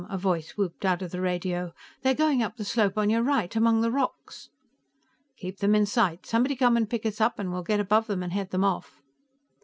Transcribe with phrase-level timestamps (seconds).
[0.09, 1.71] a voice whooped out of the radio.
[2.01, 4.49] "They're going up the slope on your right, among the rocks!"
[5.37, 8.23] "Keep them in sight; somebody come and pick us up, and we'll get above them
[8.23, 9.03] and head them off."